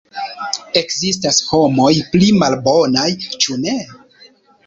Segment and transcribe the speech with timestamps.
[0.79, 3.07] Ekzistas homoj pli malbonaj,
[3.45, 3.77] ĉu ne?